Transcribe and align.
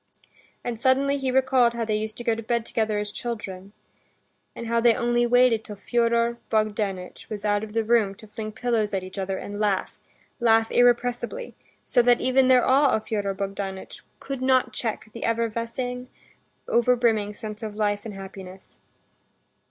And 0.63 0.79
suddenly 0.79 1.19
he 1.19 1.29
recalled 1.29 1.75
how 1.75 1.85
they 1.85 1.93
used 1.95 2.17
to 2.17 2.23
go 2.23 2.33
to 2.33 2.41
bed 2.41 2.65
together 2.65 2.97
as 2.97 3.11
children, 3.11 3.71
and 4.55 4.65
how 4.65 4.79
they 4.81 4.95
only 4.95 5.27
waited 5.27 5.63
till 5.63 5.75
Fyodor 5.75 6.39
Bogdanitch 6.49 7.29
was 7.29 7.45
out 7.45 7.63
of 7.63 7.73
the 7.73 7.83
room 7.83 8.15
to 8.15 8.25
fling 8.25 8.51
pillows 8.53 8.95
at 8.95 9.03
each 9.03 9.19
other 9.19 9.37
and 9.37 9.59
laugh, 9.59 9.99
laugh 10.39 10.71
irrepressibly, 10.71 11.53
so 11.85 12.01
that 12.01 12.19
even 12.19 12.47
their 12.47 12.65
awe 12.65 12.95
of 12.95 13.05
Fyodor 13.07 13.35
Bogdanitch 13.35 14.01
could 14.19 14.41
not 14.41 14.73
check 14.73 15.05
the 15.13 15.23
effervescing, 15.23 16.07
overbrimming 16.67 17.35
sense 17.35 17.61
of 17.61 17.75
life 17.75 18.03
and 18.03 18.15
happiness. 18.15 18.79